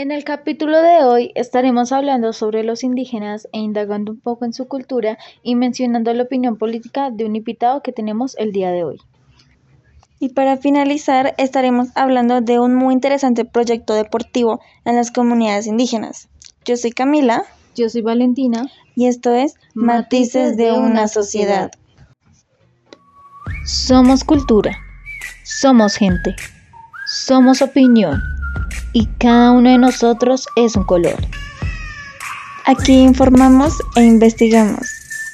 En 0.00 0.12
el 0.12 0.24
capítulo 0.24 0.80
de 0.80 1.04
hoy 1.04 1.30
estaremos 1.34 1.92
hablando 1.92 2.32
sobre 2.32 2.64
los 2.64 2.84
indígenas 2.84 3.46
e 3.52 3.58
indagando 3.58 4.12
un 4.12 4.18
poco 4.18 4.46
en 4.46 4.54
su 4.54 4.66
cultura 4.66 5.18
y 5.42 5.56
mencionando 5.56 6.14
la 6.14 6.22
opinión 6.22 6.56
política 6.56 7.10
de 7.10 7.26
un 7.26 7.36
invitado 7.36 7.82
que 7.82 7.92
tenemos 7.92 8.34
el 8.38 8.50
día 8.50 8.70
de 8.70 8.82
hoy. 8.82 8.98
Y 10.18 10.30
para 10.30 10.56
finalizar 10.56 11.34
estaremos 11.36 11.88
hablando 11.96 12.40
de 12.40 12.58
un 12.58 12.76
muy 12.76 12.94
interesante 12.94 13.44
proyecto 13.44 13.92
deportivo 13.92 14.60
en 14.86 14.96
las 14.96 15.10
comunidades 15.10 15.66
indígenas. 15.66 16.30
Yo 16.64 16.78
soy 16.78 16.92
Camila. 16.92 17.42
Yo 17.76 17.90
soy 17.90 18.00
Valentina. 18.00 18.70
Y 18.96 19.06
esto 19.06 19.34
es 19.34 19.56
Matices 19.74 20.56
de 20.56 20.72
una 20.72 21.08
sociedad. 21.08 21.72
Somos 23.66 24.24
cultura. 24.24 24.78
Somos 25.44 25.96
gente. 25.96 26.34
Somos 27.04 27.60
opinión 27.60 28.18
y 28.92 29.06
cada 29.18 29.52
uno 29.52 29.70
de 29.70 29.78
nosotros 29.78 30.46
es 30.56 30.76
un 30.76 30.84
color. 30.84 31.16
Aquí 32.66 32.92
informamos 32.92 33.74
e 33.96 34.04
investigamos. 34.04 34.86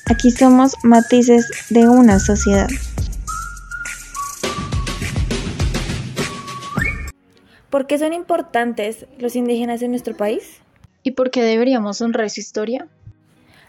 Aquí 0.07 0.31
somos 0.31 0.75
matices 0.83 1.47
de 1.71 1.89
una 1.89 2.19
sociedad. 2.19 2.69
¿Por 7.71 7.87
qué 7.87 7.99
son 7.99 8.13
importantes 8.13 9.07
los 9.19 9.37
indígenas 9.37 9.83
en 9.83 9.91
nuestro 9.91 10.17
país? 10.17 10.61
¿Y 11.03 11.11
por 11.11 11.31
qué 11.31 11.43
deberíamos 11.43 12.01
honrar 12.01 12.31
su 12.31 12.41
historia? 12.41 12.87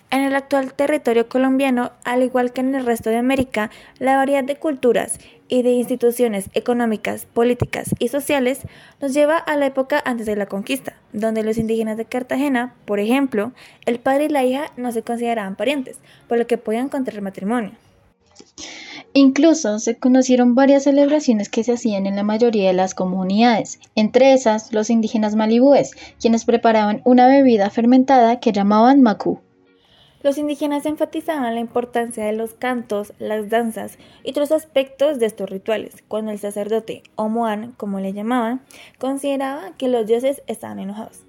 En 0.09 0.21
el 0.21 0.35
actual 0.35 0.73
territorio 0.73 1.27
colombiano, 1.27 1.91
al 2.05 2.23
igual 2.23 2.53
que 2.53 2.61
en 2.61 2.73
el 2.73 2.85
resto 2.85 3.09
de 3.09 3.17
América, 3.17 3.69
la 3.99 4.15
variedad 4.15 4.43
de 4.43 4.55
culturas 4.55 5.19
y 5.49 5.61
de 5.61 5.71
instituciones 5.71 6.49
económicas, 6.53 7.25
políticas 7.25 7.95
y 7.99 8.07
sociales 8.09 8.61
nos 9.01 9.13
lleva 9.13 9.37
a 9.37 9.55
la 9.55 9.67
época 9.67 10.01
antes 10.05 10.25
de 10.25 10.35
la 10.35 10.45
conquista, 10.45 10.95
donde 11.13 11.43
los 11.43 11.57
indígenas 11.57 11.97
de 11.97 12.05
Cartagena, 12.05 12.75
por 12.85 12.99
ejemplo, 12.99 13.53
el 13.85 13.99
padre 13.99 14.25
y 14.25 14.29
la 14.29 14.43
hija 14.43 14.71
no 14.77 14.91
se 14.91 15.03
consideraban 15.03 15.55
parientes, 15.55 15.97
por 16.27 16.37
lo 16.37 16.47
que 16.47 16.57
podían 16.57 16.89
contraer 16.89 17.21
matrimonio. 17.21 17.71
Incluso 19.13 19.79
se 19.79 19.97
conocieron 19.97 20.53
varias 20.53 20.83
celebraciones 20.83 21.49
que 21.49 21.63
se 21.63 21.73
hacían 21.73 22.05
en 22.05 22.15
la 22.15 22.23
mayoría 22.23 22.67
de 22.67 22.73
las 22.73 22.93
comunidades, 22.93 23.79
entre 23.95 24.33
esas 24.33 24.73
los 24.73 24.89
indígenas 24.89 25.35
malibúes, 25.35 25.91
quienes 26.19 26.45
preparaban 26.45 27.01
una 27.03 27.27
bebida 27.27 27.69
fermentada 27.69 28.39
que 28.39 28.51
llamaban 28.51 29.01
macú. 29.01 29.39
Los 30.27 30.37
indígenas 30.37 30.85
enfatizaban 30.85 31.55
la 31.55 31.61
importancia 31.61 32.25
de 32.25 32.33
los 32.33 32.53
cantos, 32.53 33.13
las 33.17 33.47
danzas 33.47 33.97
y 34.25 34.31
otros 34.31 34.51
aspectos 34.51 35.19
de 35.19 35.25
estos 35.25 35.49
rituales, 35.49 36.03
cuando 36.09 36.31
el 36.31 36.37
sacerdote, 36.37 37.01
o 37.15 37.29
moan, 37.29 37.71
como 37.77 38.01
le 38.01 38.11
llamaban, 38.11 38.59
consideraba 38.99 39.71
que 39.77 39.87
los 39.87 40.05
dioses 40.05 40.41
estaban 40.45 40.79
enojados. 40.79 41.21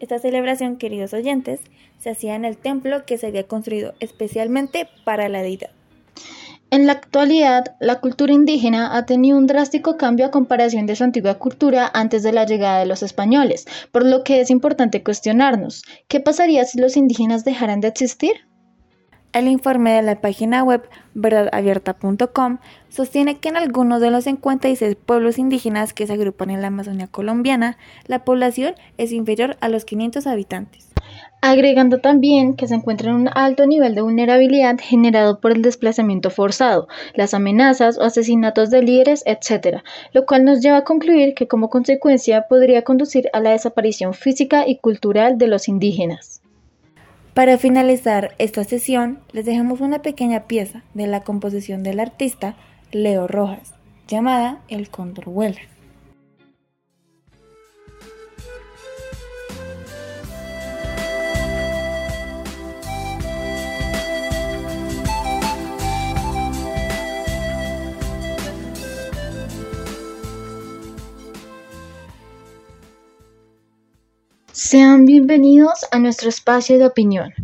Esta 0.00 0.18
celebración, 0.18 0.78
queridos 0.78 1.14
oyentes, 1.14 1.60
se 1.98 2.10
hacía 2.10 2.34
en 2.34 2.44
el 2.44 2.56
templo 2.56 3.06
que 3.06 3.18
se 3.18 3.28
había 3.28 3.46
construido 3.46 3.94
especialmente 4.00 4.88
para 5.04 5.28
la 5.28 5.42
deidad. 5.42 5.70
En 6.72 6.86
la 6.86 6.92
actualidad, 6.92 7.74
la 7.80 7.98
cultura 7.98 8.32
indígena 8.32 8.96
ha 8.96 9.04
tenido 9.04 9.36
un 9.36 9.48
drástico 9.48 9.96
cambio 9.96 10.26
a 10.26 10.30
comparación 10.30 10.86
de 10.86 10.94
su 10.94 11.02
antigua 11.02 11.34
cultura 11.34 11.90
antes 11.92 12.22
de 12.22 12.32
la 12.32 12.46
llegada 12.46 12.78
de 12.78 12.86
los 12.86 13.02
españoles, 13.02 13.66
por 13.90 14.06
lo 14.06 14.22
que 14.22 14.40
es 14.40 14.50
importante 14.50 15.02
cuestionarnos, 15.02 15.82
¿qué 16.06 16.20
pasaría 16.20 16.64
si 16.64 16.78
los 16.78 16.96
indígenas 16.96 17.44
dejaran 17.44 17.80
de 17.80 17.88
existir? 17.88 18.46
El 19.32 19.48
informe 19.48 19.94
de 19.94 20.02
la 20.02 20.20
página 20.20 20.62
web 20.62 20.88
verdadabierta.com 21.14 22.58
sostiene 22.88 23.38
que 23.38 23.48
en 23.48 23.56
algunos 23.56 24.00
de 24.00 24.12
los 24.12 24.24
56 24.24 24.94
pueblos 24.94 25.38
indígenas 25.38 25.92
que 25.92 26.06
se 26.06 26.12
agrupan 26.12 26.50
en 26.50 26.60
la 26.60 26.68
Amazonia 26.68 27.08
colombiana, 27.08 27.78
la 28.06 28.24
población 28.24 28.74
es 28.96 29.10
inferior 29.10 29.56
a 29.60 29.68
los 29.68 29.84
500 29.84 30.24
habitantes 30.28 30.89
agregando 31.40 31.98
también 31.98 32.54
que 32.54 32.68
se 32.68 32.74
encuentra 32.74 33.10
en 33.10 33.16
un 33.16 33.30
alto 33.34 33.66
nivel 33.66 33.94
de 33.94 34.02
vulnerabilidad 34.02 34.78
generado 34.80 35.40
por 35.40 35.52
el 35.52 35.62
desplazamiento 35.62 36.30
forzado, 36.30 36.88
las 37.14 37.34
amenazas 37.34 37.98
o 37.98 38.02
asesinatos 38.02 38.70
de 38.70 38.82
líderes, 38.82 39.22
etc., 39.26 39.82
lo 40.12 40.26
cual 40.26 40.44
nos 40.44 40.60
lleva 40.60 40.78
a 40.78 40.84
concluir 40.84 41.34
que 41.34 41.48
como 41.48 41.70
consecuencia 41.70 42.46
podría 42.48 42.82
conducir 42.82 43.28
a 43.32 43.40
la 43.40 43.50
desaparición 43.50 44.14
física 44.14 44.64
y 44.66 44.76
cultural 44.76 45.38
de 45.38 45.46
los 45.46 45.68
indígenas. 45.68 46.42
Para 47.34 47.58
finalizar 47.58 48.34
esta 48.38 48.64
sesión, 48.64 49.20
les 49.32 49.46
dejamos 49.46 49.80
una 49.80 50.02
pequeña 50.02 50.44
pieza 50.44 50.82
de 50.94 51.06
la 51.06 51.20
composición 51.20 51.82
del 51.82 52.00
artista 52.00 52.56
Leo 52.92 53.28
Rojas, 53.28 53.74
llamada 54.08 54.60
El 54.68 54.90
Cóndor 54.90 55.26
Vuela. 55.26 55.60
Sean 74.70 75.04
bienvenidos 75.04 75.84
a 75.90 75.98
nuestro 75.98 76.28
espacio 76.28 76.78
de 76.78 76.86
opinión. 76.86 77.34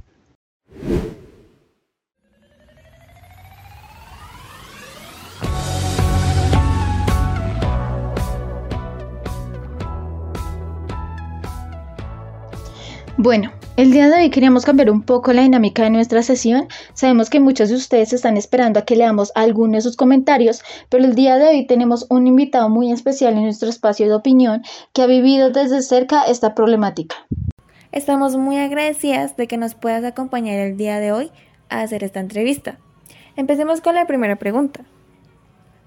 Bueno, 13.17 13.51
el 13.77 13.93
día 13.93 14.09
de 14.09 14.17
hoy 14.17 14.31
queríamos 14.31 14.65
cambiar 14.65 14.91
un 14.91 15.03
poco 15.03 15.35
la 15.35 15.43
dinámica 15.43 15.83
de 15.83 15.91
nuestra 15.91 16.23
sesión. 16.23 16.67
Sabemos 16.95 17.29
que 17.29 17.41
muchos 17.41 17.69
de 17.69 17.75
ustedes 17.75 18.15
están 18.15 18.39
esperando 18.39 18.81
a 18.81 18.87
que 18.87 18.97
leamos 18.97 19.33
algunos 19.35 19.75
de 19.75 19.81
sus 19.83 19.97
comentarios, 19.97 20.63
pero 20.89 21.05
el 21.05 21.15
día 21.15 21.37
de 21.37 21.49
hoy 21.49 21.67
tenemos 21.67 22.07
un 22.09 22.27
invitado 22.27 22.71
muy 22.71 22.91
especial 22.91 23.35
en 23.35 23.43
nuestro 23.43 23.69
espacio 23.69 24.07
de 24.07 24.15
opinión 24.15 24.63
que 24.95 25.03
ha 25.03 25.07
vivido 25.07 25.51
desde 25.51 25.83
cerca 25.83 26.23
esta 26.23 26.55
problemática. 26.55 27.17
Estamos 27.93 28.37
muy 28.37 28.57
agradecidas 28.57 29.37
de 29.37 29.47
que 29.47 29.59
nos 29.59 29.75
puedas 29.75 30.05
acompañar 30.05 30.57
el 30.59 30.79
día 30.79 30.99
de 30.99 31.13
hoy 31.13 31.31
a 31.69 31.83
hacer 31.83 32.03
esta 32.03 32.21
entrevista. 32.21 32.79
Empecemos 33.37 33.83
con 33.83 33.95
la 33.95 34.07
primera 34.07 34.37
pregunta. 34.37 34.87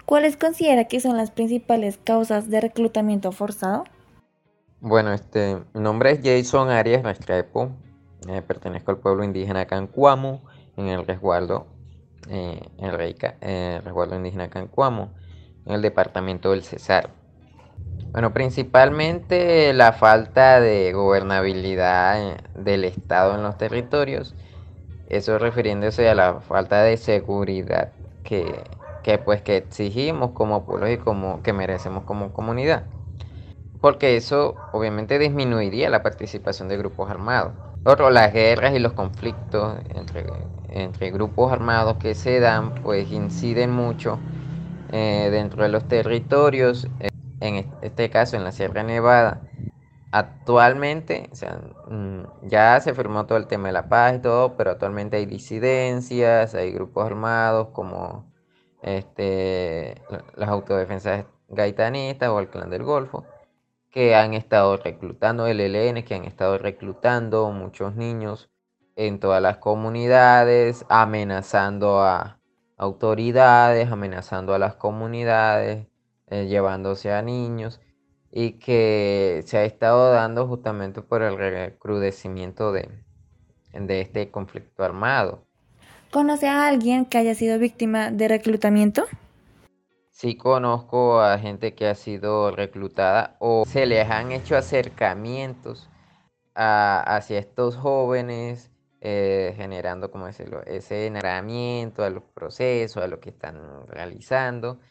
¿Cuáles 0.06 0.38
considera 0.38 0.84
que 0.86 1.00
son 1.00 1.18
las 1.18 1.32
principales 1.32 1.98
causas 2.04 2.50
de 2.50 2.62
reclutamiento 2.62 3.32
forzado? 3.32 3.86
Bueno, 4.81 5.12
este, 5.12 5.57
mi 5.73 5.81
nombre 5.81 6.12
es 6.12 6.22
Jason 6.23 6.69
Arias 6.69 7.03
Restrepo, 7.03 7.69
eh, 8.29 8.41
pertenezco 8.41 8.91
al 8.91 9.00
pueblo 9.00 9.25
indígena 9.25 9.66
Cancuamo, 9.66 10.41
en 10.78 10.88
el 10.88 11.06
resguardo, 11.06 11.67
eh, 12.29 12.62
eh, 12.78 13.75
el 13.75 13.84
resguardo 13.84 14.16
indígena 14.16 14.50
Cancuamo, 14.50 15.09
en 15.66 15.73
el 15.73 15.81
departamento 15.81 16.51
del 16.51 16.63
Cesar. 16.63 17.09
Bueno, 18.13 18.34
principalmente 18.34 19.73
la 19.73 19.91
falta 19.91 20.62
de 20.62 20.94
gobernabilidad 20.94 22.38
del 22.56 22.85
Estado 22.85 23.35
en 23.35 23.44
los 23.44 23.57
territorios, 23.57 24.34
eso 25.09 25.38
refiriéndose 25.40 26.07
a 26.07 26.16
la 26.16 26.40
falta 26.40 26.84
de 26.84 26.96
seguridad 26.96 27.91
que, 28.23 28.63
que 29.03 29.17
pues 29.17 29.41
que 29.41 29.57
exigimos 29.57 30.31
como 30.31 30.66
pueblos 30.66 30.90
y 30.90 30.97
como 30.97 31.44
que 31.44 31.51
merecemos 31.51 32.06
como 32.06 32.31
comunidad 32.31 32.85
porque 33.81 34.17
eso 34.17 34.56
obviamente 34.73 35.19
disminuiría 35.19 35.90
la 35.90 36.03
participación 36.03 36.67
de 36.67 36.78
grupos 36.78 37.09
armados. 37.09 37.53
Otro, 37.85 38.09
las 38.09 38.34
guerras 38.34 38.75
y 38.75 38.79
los 38.79 38.94
conflictos 38.94 39.78
entre, 39.95 40.25
entre 40.69 41.12
grupos 41.12 41.51
armados 41.51 41.97
que 41.97 42.13
se 42.13 42.40
dan, 42.40 42.75
pues 42.75 43.09
inciden 43.09 43.72
mucho 43.72 44.19
eh, 44.91 45.29
dentro 45.31 45.63
de 45.63 45.69
los 45.69 45.88
territorios, 45.88 46.88
eh, 47.00 47.09
en 47.40 47.72
este 47.81 48.09
caso 48.09 48.35
en 48.35 48.44
la 48.44 48.51
Sierra 48.51 48.84
Nevada. 48.84 49.41
Actualmente, 50.11 51.29
o 51.31 51.35
sea, 51.35 51.61
mm, 51.87 52.47
ya 52.49 52.79
se 52.82 52.93
firmó 52.93 53.25
todo 53.28 53.37
el 53.37 53.47
tema 53.47 53.67
de 53.67 53.73
la 53.73 53.87
paz 53.87 54.16
y 54.16 54.20
todo, 54.20 54.58
pero 54.58 54.72
actualmente 54.72 55.17
hay 55.17 55.25
disidencias, 55.25 56.55
hay 56.55 56.72
grupos 56.72 57.05
armados 57.05 57.70
como 57.70 58.25
este, 58.82 60.02
las 60.35 60.49
autodefensas 60.49 61.25
gaitanistas 61.47 62.29
o 62.29 62.40
el 62.40 62.49
clan 62.49 62.70
del 62.70 62.84
Golfo 62.84 63.25
que 63.91 64.16
han 64.16 64.34
estado 64.34 64.78
reclutando, 64.78 65.47
el 65.47 65.59
ELN, 65.59 66.03
que 66.03 66.16
han 66.16 66.26
estado 66.26 66.58
reclutando 66.58 67.52
muchos 67.52 67.96
niños 67.96 68.50
en 68.96 69.20
todas 69.20 69.41
las 69.41 69.58
comunidades, 69.58 70.86
amenazando 70.90 72.02
a 72.02 72.40
autoridades, 72.78 73.91
amenazando 73.91 74.53
a 74.53 74.59
las 74.59 74.76
comunidades, 74.76 75.88
eh, 76.28 76.47
llevándose 76.47 77.12
a 77.12 77.22
niños 77.22 77.82
y 78.32 78.53
que 78.53 79.44
se 79.46 79.58
ha 79.58 79.64
estado 79.64 80.12
dando 80.12 80.47
justamente 80.47 81.02
por 81.02 81.24
el 81.24 81.38
recrudecimiento 81.38 82.72
de, 82.72 82.90
de 83.74 84.02
este 84.02 84.30
conflicto 84.30 84.84
armado. 84.84 85.46
¿Conoce 86.12 86.47
a 86.47 86.68
alguien 86.68 87.06
que 87.06 87.18
haya 87.18 87.35
sido 87.35 87.59
víctima 87.59 88.12
de 88.12 88.28
reclutamiento? 88.28 89.06
Sí 90.20 90.36
conozco 90.36 91.22
a 91.22 91.40
gente 91.40 91.76
que 91.76 91.88
ha 91.88 91.96
sido 91.96 92.52
reclutada 92.52 93.38
o 93.40 93.64
se 93.66 93.86
les 93.86 94.10
han 94.10 94.34
hecho 94.34 94.58
acercamientos 94.58 95.90
hacia 96.56 97.40
estos 97.40 97.78
jóvenes, 97.78 98.70
eh, 99.00 99.54
generando, 99.56 100.12
como 100.12 100.26
decirlo, 100.26 100.62
ese 100.66 101.08
enamoramiento 101.08 102.04
a 102.04 102.10
los 102.10 102.24
procesos, 102.24 103.02
a 103.02 103.08
lo 103.08 103.22
que 103.22 103.30
están 103.30 103.88
realizando, 103.88 104.82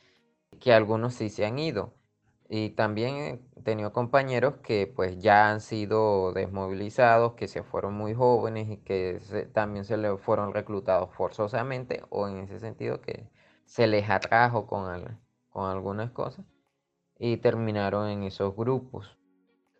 que 0.60 0.72
algunos 0.72 1.12
sí 1.12 1.28
se 1.28 1.44
han 1.44 1.58
ido. 1.58 1.92
Y 2.48 2.70
también 2.70 3.42
he 3.54 3.62
tenido 3.62 3.92
compañeros 3.92 4.54
que 4.62 4.86
pues 4.86 5.18
ya 5.18 5.50
han 5.50 5.60
sido 5.60 6.32
desmovilizados, 6.32 7.34
que 7.34 7.48
se 7.48 7.62
fueron 7.62 7.92
muy 7.92 8.14
jóvenes 8.14 8.70
y 8.70 8.78
que 8.78 9.20
también 9.52 9.84
se 9.84 9.98
les 9.98 10.18
fueron 10.18 10.54
reclutados 10.54 11.10
forzosamente 11.12 12.02
o 12.08 12.28
en 12.28 12.38
ese 12.38 12.60
sentido 12.60 13.02
que 13.02 13.28
se 13.68 13.86
les 13.86 14.10
atrajo 14.10 14.66
con, 14.66 15.18
con 15.50 15.70
algunas 15.70 16.10
cosas 16.10 16.44
y 17.18 17.36
terminaron 17.36 18.08
en 18.08 18.24
esos 18.24 18.56
grupos. 18.56 19.16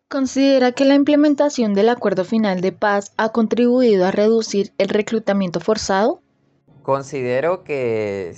¿Considera 0.07 0.71
que 0.71 0.85
la 0.85 0.95
implementación 0.95 1.73
del 1.73 1.89
acuerdo 1.89 2.23
final 2.23 2.61
de 2.61 2.71
paz 2.71 3.13
ha 3.17 3.29
contribuido 3.29 4.05
a 4.05 4.11
reducir 4.11 4.73
el 4.77 4.89
reclutamiento 4.89 5.59
forzado? 5.59 6.21
Considero 6.83 7.63
que, 7.63 8.33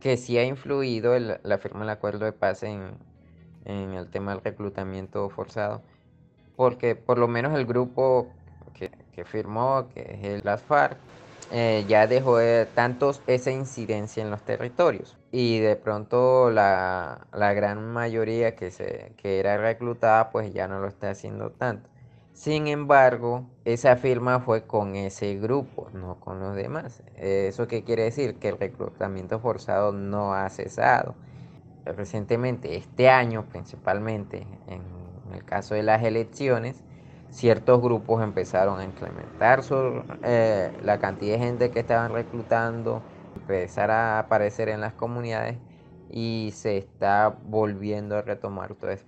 que 0.00 0.16
sí 0.16 0.36
ha 0.36 0.44
influido 0.44 1.18
la 1.18 1.58
firma 1.58 1.80
del 1.80 1.90
acuerdo 1.90 2.24
de 2.24 2.32
paz 2.32 2.62
en, 2.62 2.98
en 3.64 3.94
el 3.94 4.10
tema 4.10 4.32
del 4.32 4.42
reclutamiento 4.42 5.28
forzado, 5.30 5.82
porque 6.56 6.94
por 6.94 7.18
lo 7.18 7.28
menos 7.28 7.54
el 7.54 7.66
grupo 7.66 8.28
que, 8.74 9.24
firmó, 9.24 9.88
que 9.94 10.02
es 10.02 10.24
el 10.24 10.48
ASFAR, 10.48 10.98
eh, 11.52 11.84
ya 11.88 12.06
dejó 12.06 12.38
de 12.38 12.66
tantos 12.66 13.22
esa 13.26 13.50
incidencia 13.50 14.22
en 14.22 14.30
los 14.30 14.42
territorios 14.42 15.16
y 15.30 15.60
de 15.60 15.76
pronto 15.76 16.50
la, 16.50 17.26
gran 17.32 17.92
mayoría 17.92 18.56
que, 18.56 18.70
se, 18.70 19.12
que 19.16 19.38
era 19.38 19.56
reclutada 19.56 20.30
pues 20.30 20.52
ya 20.52 20.66
no 20.68 20.80
lo 20.80 20.88
está 20.88 21.10
haciendo 21.10 21.50
tanto. 21.50 21.88
Sin 22.32 22.66
embargo, 22.66 23.46
esa 23.64 23.96
firma 23.96 24.40
fue 24.40 24.66
con 24.66 24.94
ese 24.94 25.36
grupo, 25.36 25.88
no 25.94 26.20
con 26.20 26.38
los 26.38 26.54
demás. 26.54 27.02
¿Eso 27.16 27.66
qué 27.66 27.82
quiere 27.82 28.02
decir? 28.02 28.38
Que 28.38 28.50
el 28.50 28.58
reclutamiento 28.58 29.40
forzado 29.40 29.92
no 29.92 30.34
ha 30.34 30.50
cesado 30.50 31.14
recientemente, 31.86 32.76
este 32.76 33.08
año 33.08 33.46
principalmente, 33.48 34.46
en 34.66 34.82
el 35.32 35.44
caso 35.44 35.74
de 35.74 35.82
las 35.82 36.02
elecciones, 36.02 36.82
ciertos 37.30 37.80
grupos 37.82 38.22
empezaron 38.22 38.80
a 38.80 38.84
incrementar 38.84 39.62
eh, 40.22 40.72
la 40.82 40.98
cantidad 40.98 41.34
de 41.34 41.38
gente 41.38 41.70
que 41.70 41.80
estaban 41.80 42.12
reclutando, 42.12 43.02
empezar 43.34 43.90
a 43.90 44.18
aparecer 44.18 44.68
en 44.68 44.80
las 44.80 44.94
comunidades 44.94 45.58
y 46.10 46.50
se 46.54 46.78
está 46.78 47.36
volviendo 47.44 48.16
a 48.16 48.22
retomar 48.22 48.74
todo 48.74 48.90
ese, 48.90 49.04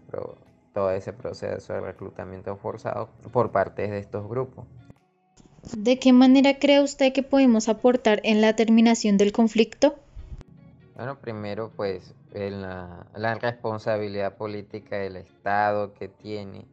todo 0.75 0.91
ese 0.91 1.12
proceso 1.12 1.73
de 1.73 1.81
reclutamiento 1.81 2.56
forzado 2.56 3.09
por 3.32 3.50
parte 3.50 3.88
de 3.88 3.99
estos 3.99 4.29
grupos. 4.29 4.64
¿De 5.76 5.99
qué 5.99 6.12
manera 6.12 6.59
cree 6.59 6.82
usted 6.82 7.12
que 7.12 7.23
podemos 7.23 7.69
aportar 7.69 8.21
en 8.25 8.41
la 8.41 8.55
terminación 8.56 9.19
del 9.19 9.32
conflicto? 9.32 9.97
Bueno, 10.94 11.19
primero 11.21 11.71
pues 11.76 12.14
en 12.32 12.62
la, 12.62 13.38
responsabilidad 13.41 14.37
política 14.37 14.97
del 14.97 15.17
Estado 15.17 15.94
que 15.94 16.09
tiene, 16.09 16.64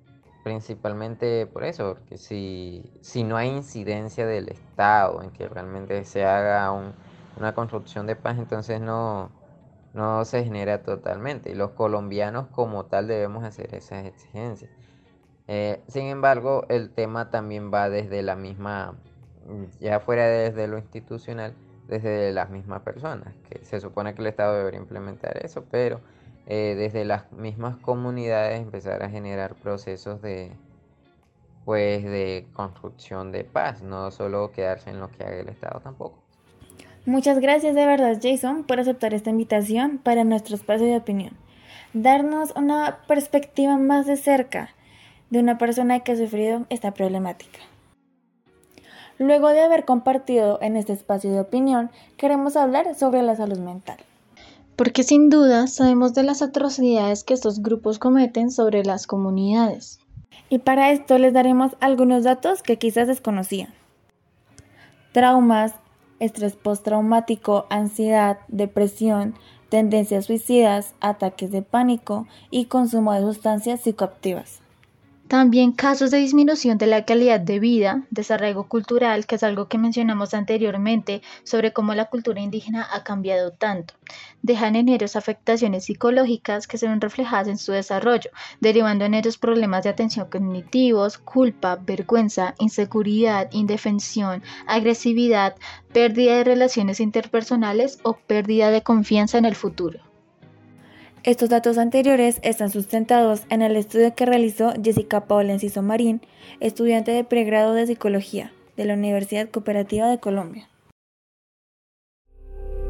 principalmente 0.46 1.48
por 1.48 1.64
eso, 1.64 1.96
porque 1.96 2.20
si, 2.20 2.84
si 3.02 3.24
no 3.24 3.36
hay 3.36 3.50
incidencia 3.50 4.28
del 4.28 4.50
Estado 4.50 5.24
en 5.24 5.32
que 5.32 5.50
realmente 5.50 6.06
se 6.06 6.24
haga 6.24 6.72
una 6.72 7.56
construcción 7.56 8.06
de 8.06 8.16
paz, 8.16 8.38
entonces 8.38 8.80
no, 8.80 9.32
no 9.96 10.24
se 10.24 10.44
genera 10.44 10.84
totalmente. 10.84 11.50
Y 11.50 11.56
los 11.56 11.72
colombianos 11.72 12.46
como 12.50 12.86
tal 12.86 13.08
debemos 13.08 13.44
hacer 13.44 13.74
esas 13.74 14.06
exigencias. 14.06 14.70
Eh, 15.48 15.82
sin 15.88 16.06
embargo, 16.06 16.68
el 16.70 16.92
tema 16.92 17.32
también 17.32 17.74
va 17.74 17.90
desde 17.90 18.22
la 18.22 18.36
misma, 18.36 18.94
ya 19.80 20.00
fuera 20.00 20.28
desde 20.28 20.68
lo 20.68 20.78
institucional, 20.78 21.56
desde 21.88 22.32
las 22.34 22.52
mismas 22.52 22.84
personas, 22.84 23.34
que 23.50 23.66
se 23.66 23.80
supone 23.82 24.14
que 24.14 24.22
el 24.22 24.28
Estado 24.28 24.56
debería 24.56 24.80
implementar 24.80 25.44
eso, 25.44 25.66
pero 25.72 26.02
eh, 26.48 26.76
desde 26.78 27.06
las 27.06 27.32
mismas 27.32 27.76
comunidades 27.78 28.62
empezar 28.62 29.04
a 29.04 29.10
generar 29.10 29.56
procesos 29.56 30.22
de 30.22 30.52
pues 31.66 32.04
de 32.04 32.46
construcción 32.54 33.32
de 33.32 33.44
paz, 33.44 33.82
no 33.82 34.12
solo 34.12 34.52
quedarse 34.52 34.92
en 34.92 35.00
lo 35.00 35.10
que 35.10 35.24
haga 35.24 35.40
el 35.40 35.50
Estado 35.50 35.80
tampoco. 35.80 36.20
Muchas 37.08 37.40
gracias 37.40 37.74
de 37.74 37.86
verdad 37.86 38.20
Jason 38.22 38.64
por 38.64 38.80
aceptar 38.80 39.14
esta 39.14 39.32
invitación 39.32 39.98
para 39.98 40.24
nuestro 40.24 40.56
espacio 40.56 40.86
de 40.86 40.98
opinión. 40.98 41.38
Darnos 41.94 42.54
una 42.56 43.00
perspectiva 43.08 43.78
más 43.78 44.06
de 44.06 44.18
cerca 44.18 44.70
de 45.30 45.40
una 45.40 45.58
persona 45.58 46.02
que 46.02 46.12
ha 46.12 46.16
sufrido 46.16 46.66
esta 46.70 46.94
problemática. 46.94 47.60
Luego 49.18 49.50
de 49.50 49.62
haber 49.62 49.86
compartido 49.86 50.60
en 50.62 50.76
este 50.76 50.94
espacio 50.94 51.32
de 51.32 51.40
opinión, 51.40 51.90
queremos 52.18 52.58
hablar 52.58 52.94
sobre 52.96 53.22
la 53.22 53.36
salud 53.36 53.60
mental. 53.60 53.98
Porque 54.76 55.04
sin 55.04 55.30
duda 55.30 55.68
sabemos 55.68 56.14
de 56.14 56.24
las 56.24 56.42
atrocidades 56.42 57.24
que 57.24 57.34
estos 57.34 57.62
grupos 57.62 58.00
cometen 58.00 58.52
sobre 58.52 58.84
las 58.84 59.08
comunidades. 59.08 60.00
Y 60.50 60.60
para 60.60 60.92
esto 60.92 61.18
les 61.18 61.34
daremos 61.34 61.72
algunos 61.80 62.24
datos 62.24 62.62
que 62.62 62.78
quizás 62.78 63.08
desconocían. 63.08 63.74
Traumas, 65.14 65.74
estrés 66.20 66.56
postraumático, 66.56 67.66
ansiedad, 67.70 68.40
depresión, 68.48 69.36
tendencias 69.70 70.26
suicidas, 70.26 70.94
ataques 71.00 71.52
de 71.52 71.62
pánico 71.62 72.28
y 72.52 72.66
consumo 72.66 73.14
de 73.14 73.22
sustancias 73.22 73.82
psicoactivas. 73.82 74.65
También 75.28 75.72
casos 75.72 76.12
de 76.12 76.20
disminución 76.20 76.78
de 76.78 76.86
la 76.86 77.04
calidad 77.04 77.40
de 77.40 77.60
vida, 77.60 78.04
desarraigo 78.12 78.68
cultural, 78.68 79.26
que 79.26 79.36
es 79.36 79.44
algo 79.44 79.68
que 79.68 79.80
mencionamos 79.80 80.36
anteriormente 80.36 81.24
sobre 81.44 81.74
cómo 81.74 81.96
la 81.96 82.06
cultura 82.06 82.42
indígena 82.42 82.88
ha 82.92 83.04
cambiado 83.04 83.52
tanto. 83.52 83.96
Dejan 84.44 84.76
en 84.76 84.88
ellos 84.88 85.16
afectaciones 85.16 85.86
psicológicas 85.86 86.68
que 86.68 86.78
se 86.78 86.88
ven 86.88 87.02
reflejadas 87.02 87.48
en 87.48 87.58
su 87.58 87.72
desarrollo, 87.72 88.30
derivando 88.60 89.04
en 89.04 89.16
ellos 89.16 89.40
problemas 89.40 89.84
de 89.84 89.90
atención 89.90 90.30
cognitivos, 90.30 91.18
culpa, 91.18 91.76
vergüenza, 91.76 92.54
inseguridad, 92.60 93.50
indefensión, 93.52 94.44
agresividad, 94.68 95.56
pérdida 95.92 96.36
de 96.38 96.44
relaciones 96.44 97.00
interpersonales 97.00 97.98
o 98.04 98.14
pérdida 98.14 98.70
de 98.70 98.84
confianza 98.84 99.40
en 99.40 99.46
el 99.46 99.56
futuro. 99.56 100.00
Estos 101.26 101.50
datos 101.50 101.80
anteriores 101.80 102.38
están 102.44 102.70
sustentados 102.70 103.42
en 103.50 103.64
el 103.64 103.76
estudio 103.76 104.14
que 104.14 104.28
realizó 104.28 104.74
Jessica 104.84 105.26
Paula 105.26 105.54
Enciso 105.54 105.82
Marín, 105.82 106.22
estudiante 106.60 107.10
de 107.10 107.24
pregrado 107.24 107.74
de 107.74 107.88
Psicología 107.88 108.52
de 108.78 108.86
la 108.86 108.94
Universidad 108.94 109.50
Cooperativa 109.50 110.08
de 110.08 110.20
Colombia. 110.20 110.70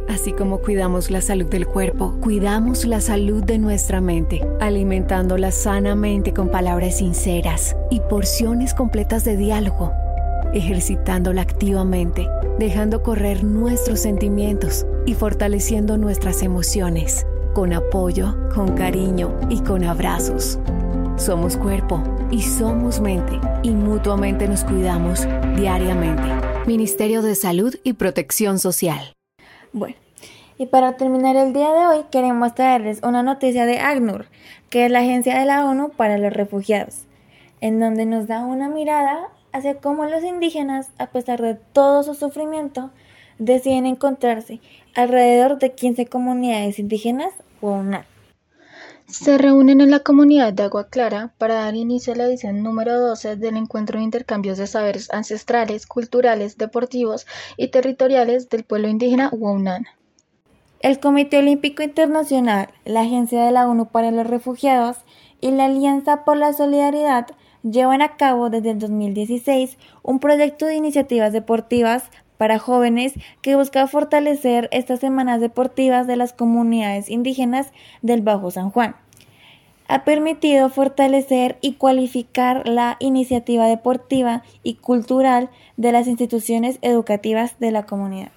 Así 0.09 0.33
como 0.33 0.59
cuidamos 0.59 1.11
la 1.11 1.21
salud 1.21 1.45
del 1.45 1.65
cuerpo, 1.65 2.19
cuidamos 2.21 2.83
la 2.83 2.99
salud 2.99 3.41
de 3.41 3.57
nuestra 3.57 4.01
mente, 4.01 4.45
alimentándola 4.59 5.51
sanamente 5.51 6.33
con 6.33 6.49
palabras 6.49 6.97
sinceras 6.97 7.77
y 7.89 8.01
porciones 8.01 8.73
completas 8.73 9.23
de 9.23 9.37
diálogo, 9.37 9.93
ejercitándola 10.53 11.41
activamente, 11.41 12.27
dejando 12.59 13.01
correr 13.01 13.45
nuestros 13.45 14.01
sentimientos 14.01 14.85
y 15.05 15.13
fortaleciendo 15.13 15.97
nuestras 15.97 16.43
emociones 16.43 17.25
con 17.55 17.71
apoyo, 17.71 18.35
con 18.53 18.75
cariño 18.75 19.39
y 19.49 19.61
con 19.61 19.85
abrazos. 19.85 20.59
Somos 21.15 21.55
cuerpo 21.55 22.03
y 22.29 22.41
somos 22.41 22.99
mente 22.99 23.39
y 23.63 23.71
mutuamente 23.71 24.45
nos 24.49 24.65
cuidamos 24.65 25.25
diariamente. 25.55 26.27
Ministerio 26.67 27.21
de 27.21 27.33
Salud 27.33 27.73
y 27.83 27.93
Protección 27.93 28.59
Social. 28.59 29.13
Bueno, 29.71 29.95
y 30.57 30.65
para 30.65 30.97
terminar 30.97 31.37
el 31.37 31.53
día 31.53 31.71
de 31.71 31.87
hoy 31.87 32.05
queremos 32.11 32.53
traerles 32.55 32.99
una 33.03 33.23
noticia 33.23 33.65
de 33.65 33.79
ACNUR, 33.79 34.25
que 34.69 34.85
es 34.85 34.91
la 34.91 34.99
Agencia 34.99 35.39
de 35.39 35.45
la 35.45 35.65
ONU 35.65 35.91
para 35.91 36.17
los 36.17 36.33
Refugiados, 36.33 37.03
en 37.61 37.79
donde 37.79 38.05
nos 38.05 38.27
da 38.27 38.43
una 38.43 38.67
mirada 38.67 39.29
hacia 39.53 39.77
cómo 39.77 40.03
los 40.03 40.25
indígenas, 40.25 40.89
a 40.97 41.07
pesar 41.07 41.41
de 41.41 41.55
todo 41.55 42.03
su 42.03 42.15
sufrimiento, 42.15 42.91
deciden 43.39 43.85
encontrarse 43.85 44.59
alrededor 44.93 45.57
de 45.57 45.71
15 45.73 46.07
comunidades 46.07 46.79
indígenas 46.79 47.31
se 49.07 49.37
reúnen 49.37 49.81
en 49.81 49.91
la 49.91 49.99
comunidad 49.99 50.51
de 50.51 50.63
Agua 50.63 50.87
Clara 50.89 51.33
para 51.37 51.55
dar 51.55 51.75
inicio 51.75 52.13
a 52.13 52.15
la 52.15 52.25
edición 52.25 52.63
número 52.63 52.99
12 52.99 53.35
del 53.35 53.55
Encuentro 53.55 53.99
de 53.99 54.03
Intercambios 54.03 54.57
de 54.57 54.65
Saberes 54.65 55.11
Ancestrales, 55.13 55.85
Culturales, 55.85 56.57
Deportivos 56.57 57.27
y 57.55 57.67
Territoriales 57.67 58.49
del 58.49 58.63
Pueblo 58.63 58.87
Indígena 58.87 59.29
Waunan. 59.31 59.85
El 60.79 60.99
Comité 60.99 61.37
Olímpico 61.37 61.83
Internacional, 61.83 62.69
la 62.83 63.01
Agencia 63.01 63.43
de 63.43 63.51
la 63.51 63.67
ONU 63.67 63.87
para 63.87 64.11
los 64.11 64.27
Refugiados 64.27 64.97
y 65.39 65.51
la 65.51 65.65
Alianza 65.65 66.25
por 66.25 66.37
la 66.37 66.53
Solidaridad 66.53 67.27
llevan 67.63 68.01
a 68.01 68.17
cabo 68.17 68.49
desde 68.49 68.71
el 68.71 68.79
2016 68.79 69.77
un 70.03 70.19
proyecto 70.19 70.65
de 70.65 70.75
iniciativas 70.75 71.31
deportivas 71.31 72.09
para 72.37 72.59
jóvenes 72.59 73.13
que 73.41 73.55
busca 73.55 73.87
fortalecer 73.87 74.69
estas 74.71 74.99
semanas 74.99 75.41
deportivas 75.41 76.07
de 76.07 76.15
las 76.15 76.33
comunidades 76.33 77.09
indígenas 77.09 77.71
del 78.01 78.21
Bajo 78.21 78.51
San 78.51 78.69
Juan. 78.69 78.95
Ha 79.87 80.03
permitido 80.03 80.69
fortalecer 80.69 81.57
y 81.61 81.73
cualificar 81.73 82.67
la 82.67 82.97
iniciativa 82.99 83.67
deportiva 83.67 84.43
y 84.63 84.75
cultural 84.75 85.49
de 85.77 85.91
las 85.91 86.07
instituciones 86.07 86.79
educativas 86.81 87.59
de 87.59 87.71
la 87.71 87.85
comunidad. 87.85 88.31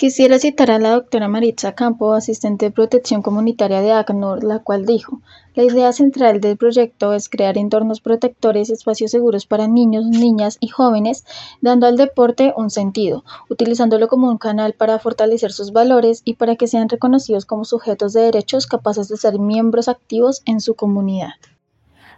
Quisiera 0.00 0.38
citar 0.38 0.70
a 0.70 0.78
la 0.78 0.92
doctora 0.92 1.28
Maritza 1.28 1.74
Campo, 1.74 2.14
asistente 2.14 2.64
de 2.64 2.70
protección 2.70 3.20
comunitaria 3.20 3.82
de 3.82 3.92
ACNUR, 3.92 4.42
la 4.42 4.60
cual 4.60 4.86
dijo, 4.86 5.20
la 5.54 5.64
idea 5.64 5.92
central 5.92 6.40
del 6.40 6.56
proyecto 6.56 7.12
es 7.12 7.28
crear 7.28 7.58
entornos 7.58 8.00
protectores 8.00 8.70
espacios 8.70 9.10
seguros 9.10 9.44
para 9.44 9.68
niños, 9.68 10.06
niñas 10.06 10.56
y 10.58 10.68
jóvenes, 10.68 11.26
dando 11.60 11.86
al 11.86 11.98
deporte 11.98 12.54
un 12.56 12.70
sentido, 12.70 13.24
utilizándolo 13.50 14.08
como 14.08 14.30
un 14.30 14.38
canal 14.38 14.72
para 14.72 14.98
fortalecer 14.98 15.52
sus 15.52 15.70
valores 15.70 16.22
y 16.24 16.36
para 16.36 16.56
que 16.56 16.66
sean 16.66 16.88
reconocidos 16.88 17.44
como 17.44 17.66
sujetos 17.66 18.14
de 18.14 18.22
derechos 18.22 18.66
capaces 18.66 19.08
de 19.08 19.18
ser 19.18 19.38
miembros 19.38 19.86
activos 19.86 20.40
en 20.46 20.62
su 20.62 20.76
comunidad. 20.76 21.32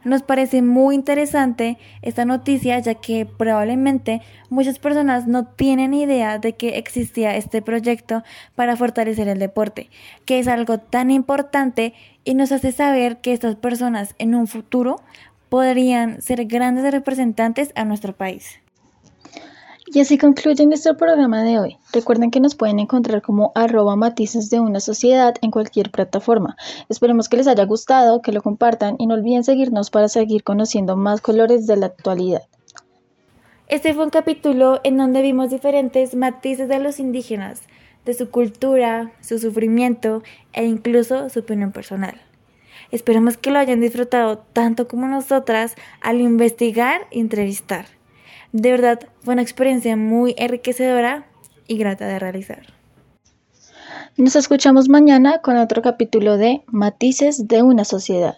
Nos 0.05 0.23
parece 0.23 0.63
muy 0.63 0.95
interesante 0.95 1.79
esta 2.03 2.25
noticia 2.25 2.79
ya 2.81 2.95
que 2.95 3.25
probablemente 3.25 4.21
muchas 4.51 4.79
personas 4.79 5.29
no 5.29 5.47
tienen 5.47 5.95
idea 5.95 6.39
de 6.39 6.55
que 6.55 6.77
existía 6.79 7.37
este 7.37 7.63
proyecto 7.63 8.25
para 8.57 8.77
fortalecer 8.77 9.29
el 9.29 9.39
deporte, 9.39 9.91
que 10.25 10.39
es 10.39 10.49
algo 10.49 10.79
tan 10.79 11.11
importante 11.11 11.95
y 12.25 12.35
nos 12.35 12.51
hace 12.51 12.73
saber 12.73 13.19
que 13.19 13.33
estas 13.33 13.55
personas 13.57 14.15
en 14.19 14.35
un 14.35 14.47
futuro 14.47 15.01
podrían 15.49 16.23
ser 16.23 16.47
grandes 16.47 16.91
representantes 16.93 17.73
a 17.75 17.85
nuestro 17.85 18.17
país. 18.17 18.62
Y 19.95 20.01
así 20.01 20.17
concluye 20.17 20.65
nuestro 20.65 20.97
programa 20.97 21.43
de 21.43 21.59
hoy. 21.59 21.77
Recuerden 21.93 22.31
que 22.31 22.41
nos 22.41 22.55
pueden 22.55 22.79
encontrar 22.79 23.21
como 23.21 23.53
arroba 23.55 23.95
matices 23.95 24.49
de 24.49 24.59
una 24.59 24.81
sociedad 24.81 25.35
en 25.43 25.51
cualquier 25.51 25.91
plataforma. 25.91 26.57
Esperemos 26.89 27.29
que 27.29 27.37
les 27.37 27.47
haya 27.47 27.67
gustado, 27.67 28.23
que 28.23 28.33
lo 28.33 28.41
compartan 28.41 28.97
y 28.99 29.07
no 29.07 29.13
olviden 29.13 29.45
seguirnos 29.45 29.91
para 29.91 30.09
seguir 30.09 30.45
conociendo 30.45 30.97
más 30.97 31.21
colores 31.21 31.67
de 31.67 31.77
la 31.77 31.87
actualidad. 31.87 32.41
Este 33.69 33.93
fue 33.93 34.05
un 34.05 34.11
capítulo 34.11 34.81
en 34.83 34.97
donde 34.97 35.21
vimos 35.21 35.51
diferentes 35.51 36.15
matices 36.15 36.69
de 36.69 36.79
los 36.79 36.99
indígenas, 36.99 37.61
de 38.07 38.15
su 38.15 38.31
cultura, 38.31 39.13
su 39.21 39.39
sufrimiento 39.39 40.23
e 40.55 40.65
incluso 40.65 41.29
su 41.29 41.41
opinión 41.41 41.71
personal. 41.71 42.19
Esperamos 42.91 43.37
que 43.37 43.51
lo 43.51 43.59
hayan 43.59 43.83
disfrutado 43.83 44.39
tanto 44.39 44.89
como 44.89 45.07
nosotras 45.07 45.75
al 46.01 46.23
investigar 46.23 47.03
e 47.11 47.21
entrevistar. 47.21 47.85
De 48.53 48.71
verdad, 48.71 49.01
fue 49.23 49.33
una 49.33 49.43
experiencia 49.43 49.97
muy 49.97 50.35
enriquecedora 50.37 51.27
y 51.67 51.79
grata 51.79 52.07
de 52.07 52.19
realizar. 52.19 52.67
Nos 54.19 54.37
escuchamos 54.37 54.91
mañana 54.91 55.41
con 55.41 55.57
otro 55.57 55.81
capítulo 55.81 56.37
de 56.37 56.63
Matices 56.67 57.49
de 57.49 57.63
una 57.63 57.85
sociedad. 57.85 58.37